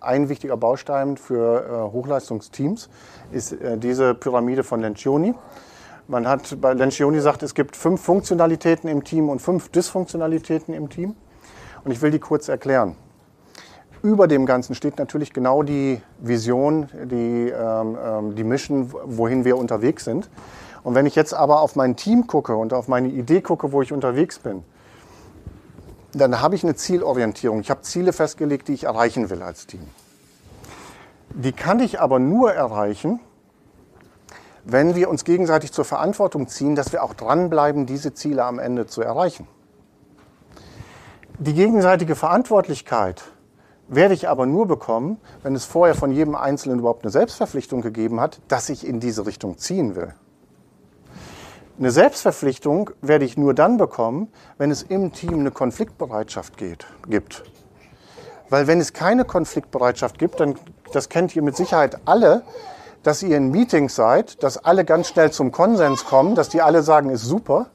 [0.00, 2.88] Ein wichtiger Baustein für äh, Hochleistungsteams
[3.30, 5.36] ist äh, diese Pyramide von Lencioni.
[6.08, 10.88] Man hat bei Lencioni gesagt, es gibt fünf Funktionalitäten im Team und fünf Dysfunktionalitäten im
[10.88, 11.14] Team.
[11.84, 12.96] Und ich will die kurz erklären.
[14.02, 19.56] Über dem Ganzen steht natürlich genau die Vision, die, ähm, ähm, die Mission, wohin wir
[19.56, 20.28] unterwegs sind.
[20.84, 23.82] Und wenn ich jetzt aber auf mein Team gucke und auf meine Idee gucke, wo
[23.82, 24.62] ich unterwegs bin,
[26.12, 27.60] dann habe ich eine Zielorientierung.
[27.60, 29.88] Ich habe Ziele festgelegt, die ich erreichen will als Team.
[31.30, 33.18] Die kann ich aber nur erreichen,
[34.64, 38.86] wenn wir uns gegenseitig zur Verantwortung ziehen, dass wir auch dranbleiben, diese Ziele am Ende
[38.86, 39.48] zu erreichen.
[41.38, 43.22] Die gegenseitige Verantwortlichkeit
[43.88, 48.20] werde ich aber nur bekommen, wenn es vorher von jedem Einzelnen überhaupt eine Selbstverpflichtung gegeben
[48.20, 50.14] hat, dass ich in diese Richtung ziehen will.
[51.76, 57.42] Eine Selbstverpflichtung werde ich nur dann bekommen, wenn es im Team eine Konfliktbereitschaft geht, gibt.
[58.48, 60.54] Weil wenn es keine Konfliktbereitschaft gibt, dann,
[60.92, 62.42] das kennt ihr mit Sicherheit alle,
[63.02, 66.84] dass ihr in Meetings seid, dass alle ganz schnell zum Konsens kommen, dass die alle
[66.84, 67.66] sagen, ist super.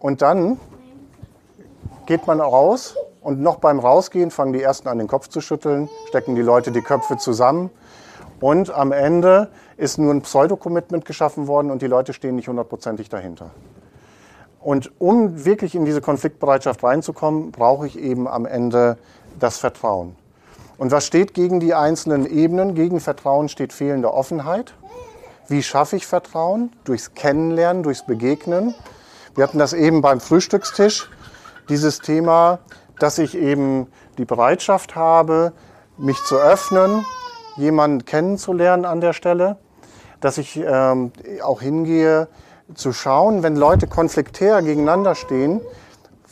[0.00, 0.58] Und dann
[2.06, 5.88] geht man raus und noch beim Rausgehen fangen die Ersten an, den Kopf zu schütteln,
[6.08, 7.70] stecken die Leute die Köpfe zusammen.
[8.42, 13.08] Und am Ende ist nur ein Pseudo-Commitment geschaffen worden und die Leute stehen nicht hundertprozentig
[13.08, 13.52] dahinter.
[14.58, 18.98] Und um wirklich in diese Konfliktbereitschaft reinzukommen, brauche ich eben am Ende
[19.38, 20.16] das Vertrauen.
[20.76, 22.74] Und was steht gegen die einzelnen Ebenen?
[22.74, 24.74] Gegen Vertrauen steht fehlende Offenheit.
[25.46, 26.72] Wie schaffe ich Vertrauen?
[26.82, 28.74] Durchs Kennenlernen, durchs Begegnen.
[29.36, 31.08] Wir hatten das eben beim Frühstückstisch,
[31.68, 32.58] dieses Thema,
[32.98, 33.86] dass ich eben
[34.18, 35.52] die Bereitschaft habe,
[35.96, 37.04] mich zu öffnen,
[37.56, 39.56] jemanden kennenzulernen an der Stelle,
[40.20, 41.12] dass ich ähm,
[41.42, 42.28] auch hingehe
[42.74, 45.60] zu schauen, wenn Leute konfliktär gegeneinander stehen,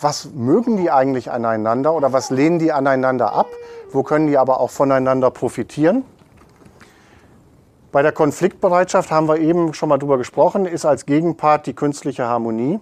[0.00, 3.48] was mögen die eigentlich aneinander oder was lehnen die aneinander ab,
[3.92, 6.04] wo können die aber auch voneinander profitieren.
[7.92, 12.24] Bei der Konfliktbereitschaft haben wir eben schon mal drüber gesprochen, ist als Gegenpart die künstliche
[12.24, 12.78] Harmonie.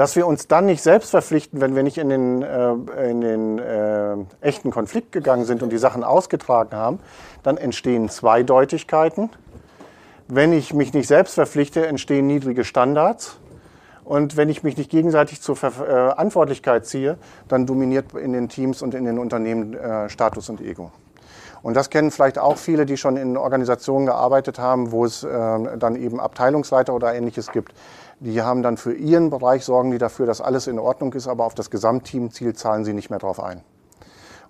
[0.00, 3.58] Dass wir uns dann nicht selbst verpflichten, wenn wir nicht in den, äh, in den
[3.58, 7.00] äh, echten Konflikt gegangen sind und die Sachen ausgetragen haben,
[7.42, 9.28] dann entstehen Zweideutigkeiten.
[10.26, 13.36] Wenn ich mich nicht selbst verpflichte, entstehen niedrige Standards.
[14.02, 18.94] Und wenn ich mich nicht gegenseitig zur Verantwortlichkeit ziehe, dann dominiert in den Teams und
[18.94, 20.92] in den Unternehmen äh, Status und Ego.
[21.62, 25.28] Und das kennen vielleicht auch viele, die schon in Organisationen gearbeitet haben, wo es äh,
[25.76, 27.74] dann eben Abteilungsleiter oder ähnliches gibt.
[28.20, 31.46] Die haben dann für ihren Bereich, sorgen die dafür, dass alles in Ordnung ist, aber
[31.46, 33.62] auf das Gesamtteamziel zahlen sie nicht mehr drauf ein.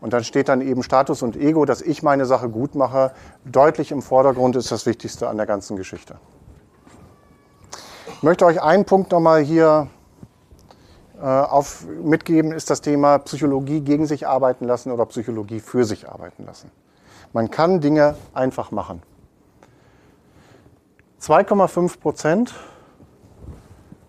[0.00, 3.12] Und dann steht dann eben Status und Ego, dass ich meine Sache gut mache,
[3.44, 6.16] deutlich im Vordergrund ist das Wichtigste an der ganzen Geschichte.
[8.16, 9.88] Ich möchte euch einen Punkt nochmal hier
[11.20, 16.08] äh, auf, mitgeben, ist das Thema Psychologie gegen sich arbeiten lassen oder Psychologie für sich
[16.08, 16.70] arbeiten lassen.
[17.32, 19.02] Man kann Dinge einfach machen.
[21.20, 22.54] 2,5 Prozent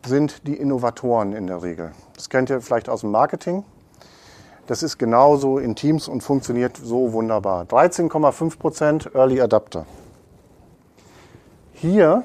[0.06, 1.92] sind die Innovatoren in der Regel.
[2.16, 3.64] Das kennt ihr vielleicht aus dem Marketing.
[4.68, 7.66] Das ist genauso in Teams und funktioniert so wunderbar.
[7.66, 9.86] 13,5 Prozent Early Adapter.
[11.74, 12.24] Hier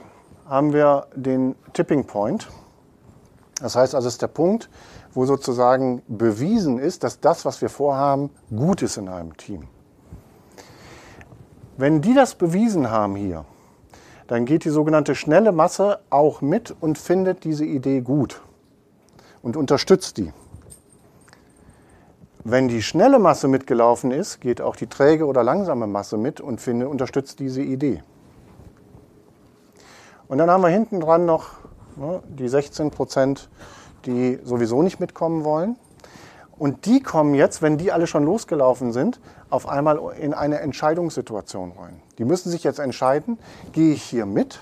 [0.49, 2.49] haben wir den Tipping Point.
[3.61, 4.69] Das heißt also, es ist der Punkt,
[5.13, 9.67] wo sozusagen bewiesen ist, dass das, was wir vorhaben, gut ist in einem Team.
[11.79, 13.45] Wenn die das bewiesen haben hier,
[14.27, 18.41] dann geht die sogenannte schnelle Masse auch mit und findet diese Idee gut
[19.43, 20.33] und unterstützt die.
[22.43, 26.61] Wenn die schnelle Masse mitgelaufen ist, geht auch die träge oder langsame Masse mit und
[26.61, 28.03] finde, unterstützt diese Idee.
[30.29, 31.51] Und dann haben wir hinten dran noch
[31.97, 33.49] ne, die 16 Prozent,
[34.07, 35.77] die sowieso nicht mitkommen wollen.
[36.59, 41.73] Und die kommen jetzt, wenn die alle schon losgelaufen sind, auf einmal in eine Entscheidungssituation
[41.73, 42.01] rein.
[42.19, 43.39] Die müssen sich jetzt entscheiden,
[43.73, 44.61] gehe ich hier mit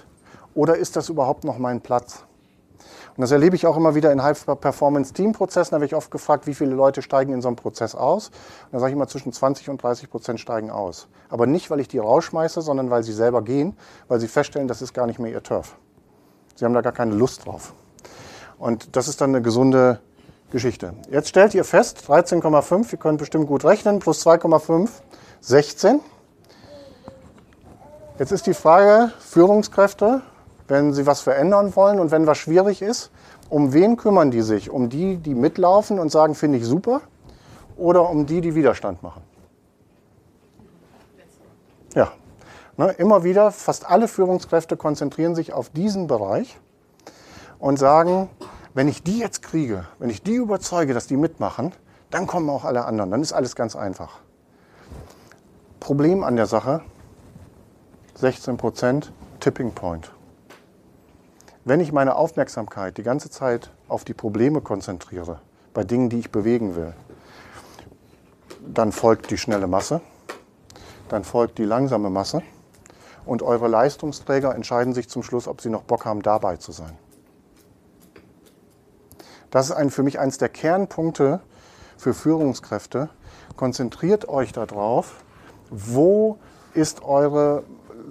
[0.55, 2.25] oder ist das überhaupt noch mein Platz?
[3.17, 5.71] Und das erlebe ich auch immer wieder in High-Performance-Team-Prozessen.
[5.71, 8.29] Da werde ich oft gefragt, wie viele Leute steigen in so einem Prozess aus.
[8.29, 11.07] Und da sage ich immer, zwischen 20 und 30 Prozent steigen aus.
[11.29, 13.77] Aber nicht, weil ich die rausschmeiße, sondern weil sie selber gehen,
[14.09, 15.77] weil sie feststellen, das ist gar nicht mehr ihr Turf.
[16.57, 17.73] Sie haben da gar keine Lust drauf.
[18.59, 20.01] Und das ist dann eine gesunde
[20.51, 20.95] Geschichte.
[21.11, 24.89] Jetzt stellt ihr fest, 13,5, ihr könnt bestimmt gut rechnen, plus 2,5,
[25.41, 26.01] 16.
[28.17, 30.23] Jetzt ist die Frage, Führungskräfte,
[30.69, 33.11] wenn sie was verändern wollen und wenn was schwierig ist,
[33.49, 34.71] um wen kümmern die sich?
[34.71, 37.01] Um die, die mitlaufen und sagen, finde ich super?
[37.77, 39.23] Oder um die, die Widerstand machen?
[41.97, 42.13] Ja,
[42.77, 46.57] ne, immer wieder, fast alle Führungskräfte konzentrieren sich auf diesen Bereich
[47.59, 48.31] und sagen,
[48.75, 51.73] wenn ich die jetzt kriege, wenn ich die überzeuge, dass die mitmachen,
[52.13, 53.11] dann kommen auch alle anderen.
[53.11, 54.21] Dann ist alles ganz einfach.
[55.81, 56.83] Problem an der Sache,
[58.25, 60.11] 16 Prozent Tipping Point.
[61.67, 65.41] Wenn ich meine Aufmerksamkeit die ganze Zeit auf die Probleme konzentriere,
[65.75, 66.95] bei Dingen, die ich bewegen will,
[68.67, 70.01] dann folgt die schnelle Masse,
[71.11, 72.41] dann folgt die langsame Masse
[73.27, 76.97] und eure Leistungsträger entscheiden sich zum Schluss, ob sie noch Bock haben, dabei zu sein.
[79.51, 81.41] Das ist ein, für mich eines der Kernpunkte
[81.99, 83.11] für Führungskräfte.
[83.57, 85.23] Konzentriert euch darauf,
[85.69, 86.39] wo
[86.73, 87.65] ist eure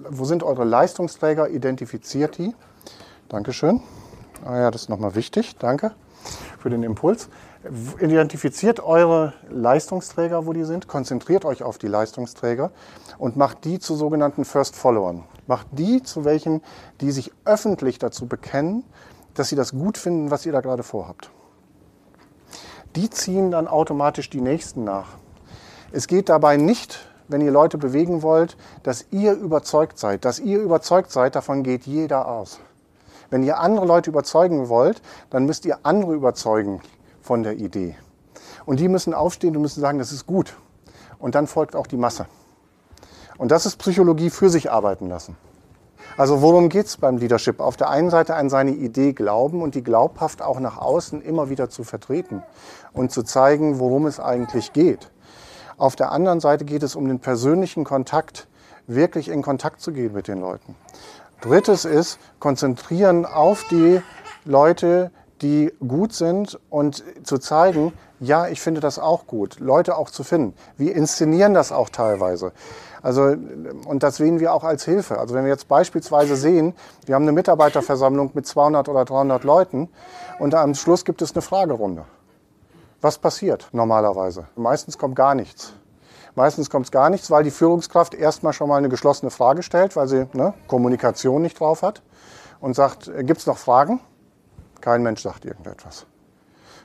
[0.08, 1.48] wo sind eure Leistungsträger?
[1.48, 2.54] Identifiziert die.
[3.28, 3.82] Dankeschön.
[4.44, 5.56] Ah ja, das ist nochmal wichtig.
[5.58, 5.92] Danke
[6.58, 7.28] für den Impuls.
[8.00, 12.70] Identifiziert eure Leistungsträger, wo die sind, konzentriert euch auf die Leistungsträger
[13.18, 15.24] und macht die zu sogenannten First Followern.
[15.46, 16.62] Macht die zu welchen,
[17.00, 18.84] die sich öffentlich dazu bekennen,
[19.34, 21.30] dass sie das gut finden, was ihr da gerade vorhabt.
[22.96, 25.18] Die ziehen dann automatisch die Nächsten nach.
[25.90, 30.24] Es geht dabei nicht, wenn ihr Leute bewegen wollt, dass ihr überzeugt seid.
[30.24, 32.60] Dass ihr überzeugt seid, davon geht jeder aus.
[33.30, 36.80] Wenn ihr andere Leute überzeugen wollt, dann müsst ihr andere überzeugen
[37.22, 37.96] von der Idee.
[38.66, 40.54] Und die müssen aufstehen und müssen sagen, das ist gut.
[41.18, 42.26] Und dann folgt auch die Masse.
[43.38, 45.36] Und das ist Psychologie für sich arbeiten lassen.
[46.16, 47.60] Also worum geht es beim Leadership?
[47.60, 51.48] Auf der einen Seite an seine Idee glauben und die glaubhaft auch nach außen immer
[51.48, 52.42] wieder zu vertreten
[52.92, 55.10] und zu zeigen, worum es eigentlich geht.
[55.76, 58.46] Auf der anderen Seite geht es um den persönlichen Kontakt,
[58.86, 60.76] wirklich in Kontakt zu gehen mit den Leuten.
[61.40, 64.00] Drittes ist, konzentrieren auf die
[64.44, 65.10] Leute,
[65.42, 70.24] die gut sind und zu zeigen, ja, ich finde das auch gut, Leute auch zu
[70.24, 70.54] finden.
[70.78, 72.52] Wir inszenieren das auch teilweise.
[73.02, 73.36] Also,
[73.86, 75.18] und das sehen wir auch als Hilfe.
[75.18, 79.90] Also wenn wir jetzt beispielsweise sehen, wir haben eine Mitarbeiterversammlung mit 200 oder 300 Leuten
[80.38, 82.06] und am Schluss gibt es eine Fragerunde.
[83.04, 84.46] Was passiert normalerweise?
[84.56, 85.74] Meistens kommt gar nichts.
[86.36, 90.08] Meistens kommt gar nichts, weil die Führungskraft erstmal schon mal eine geschlossene Frage stellt, weil
[90.08, 92.00] sie ne, Kommunikation nicht drauf hat
[92.60, 94.00] und sagt, äh, gibt es noch Fragen?
[94.80, 96.06] Kein Mensch sagt irgendetwas.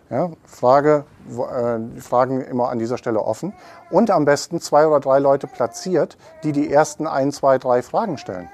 [0.09, 3.53] Ja, Frage, äh, Fragen immer an dieser Stelle offen.
[3.89, 8.17] Und am besten zwei oder drei Leute platziert, die die ersten ein, zwei, drei Fragen
[8.17, 8.49] stellen.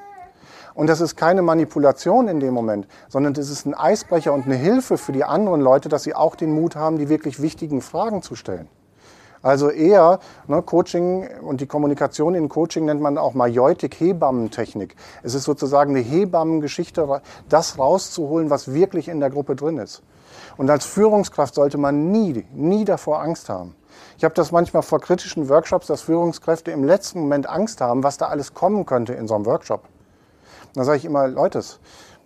[0.75, 4.55] Und das ist keine Manipulation in dem Moment, sondern das ist ein Eisbrecher und eine
[4.55, 8.21] Hilfe für die anderen Leute, dass sie auch den Mut haben, die wirklich wichtigen Fragen
[8.21, 8.67] zu stellen.
[9.41, 14.95] Also eher ne, Coaching und die Kommunikation in Coaching nennt man auch Majeutik-Hebammentechnik.
[15.23, 20.01] Es ist sozusagen eine Hebammengeschichte, das rauszuholen, was wirklich in der Gruppe drin ist.
[20.57, 23.75] Und als Führungskraft sollte man nie, nie davor Angst haben.
[24.17, 28.17] Ich habe das manchmal vor kritischen Workshops, dass Führungskräfte im letzten Moment Angst haben, was
[28.17, 29.83] da alles kommen könnte in so einem Workshop.
[30.75, 31.63] Da sage ich immer, Leute,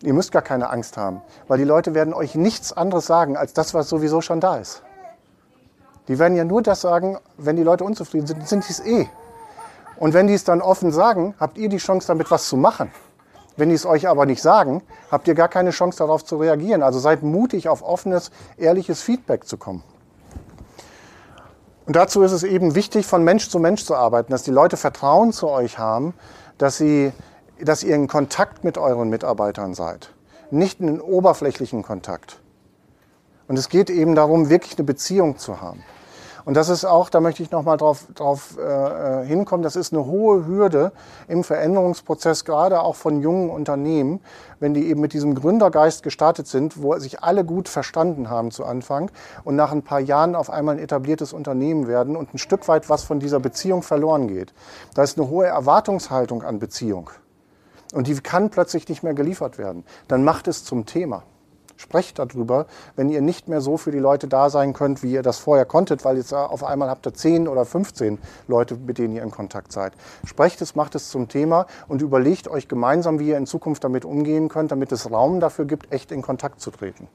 [0.02, 3.54] ihr müsst gar keine Angst haben, weil die Leute werden euch nichts anderes sagen als
[3.54, 4.82] das, was sowieso schon da ist.
[6.08, 9.08] Die werden ja nur das sagen, wenn die Leute unzufrieden sind, sind die es eh.
[9.98, 12.92] Und wenn die es dann offen sagen, habt ihr die Chance, damit was zu machen.
[13.58, 14.82] Wenn die es euch aber nicht sagen,
[15.12, 16.82] habt ihr gar keine Chance darauf zu reagieren.
[16.82, 19.84] Also seid mutig, auf offenes, ehrliches Feedback zu kommen.
[21.86, 24.78] Und dazu ist es eben wichtig, von Mensch zu Mensch zu arbeiten, dass die Leute
[24.78, 26.14] Vertrauen zu euch haben,
[26.58, 27.12] dass, sie,
[27.64, 30.14] dass ihr in Kontakt mit euren Mitarbeitern seid,
[30.52, 32.40] nicht in oberflächlichen Kontakt.
[33.48, 35.84] Und es geht eben darum, wirklich eine Beziehung zu haben.
[36.46, 40.06] Und das ist auch, da möchte ich nochmal drauf, drauf äh, hinkommen, das ist eine
[40.06, 40.92] hohe Hürde
[41.28, 44.20] im Veränderungsprozess, gerade auch von jungen Unternehmen,
[44.60, 48.66] wenn die eben mit diesem Gründergeist gestartet sind, wo sich alle gut verstanden haben zu
[48.66, 49.12] Anfang
[49.44, 52.90] und nach ein paar Jahren auf einmal ein etabliertes Unternehmen werden und ein Stück weit
[52.90, 54.54] was von dieser Beziehung verloren geht.
[54.96, 57.12] Da ist eine hohe Erwartungshaltung an Beziehung.
[57.94, 59.84] Und die kann plötzlich nicht mehr geliefert werden.
[60.08, 61.24] Dann macht es zum Thema.
[61.80, 62.66] Sprecht darüber,
[62.98, 65.64] wenn ihr nicht mehr so für die Leute da sein könnt, wie ihr das vorher
[65.64, 68.18] konntet, weil jetzt auf einmal habt ihr 10 oder 15
[68.50, 69.94] Leute, mit denen ihr in Kontakt seid.
[70.26, 74.04] Sprecht es, macht es zum Thema und überlegt euch gemeinsam, wie ihr in Zukunft damit
[74.04, 77.08] umgehen könnt, damit es Raum dafür gibt, echt in Kontakt zu treten.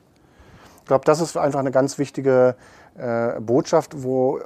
[0.79, 2.57] Ich glaube, das ist einfach eine ganz wichtige
[2.97, 4.41] äh, Botschaft, wo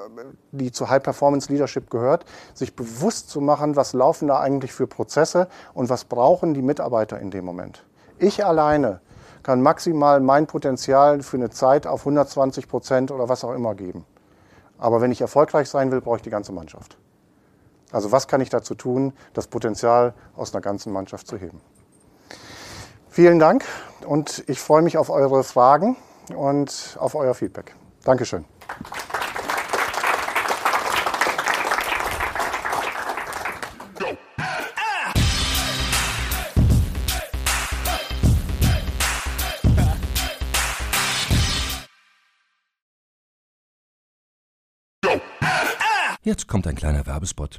[0.53, 4.87] die zu High Performance Leadership gehört, sich bewusst zu machen, was laufen da eigentlich für
[4.87, 7.85] Prozesse und was brauchen die Mitarbeiter in dem Moment.
[8.19, 9.01] Ich alleine
[9.43, 14.05] kann maximal mein Potenzial für eine Zeit auf 120 Prozent oder was auch immer geben.
[14.79, 16.97] Aber wenn ich erfolgreich sein will, brauche ich die ganze Mannschaft.
[17.91, 21.61] Also was kann ich dazu tun, das Potenzial aus einer ganzen Mannschaft zu heben?
[23.09, 23.65] Vielen Dank
[24.07, 25.97] und ich freue mich auf eure Fragen
[26.37, 27.75] und auf euer Feedback.
[28.05, 28.45] Dankeschön.
[46.29, 47.59] Jetzt kommt ein kleiner Werbespot.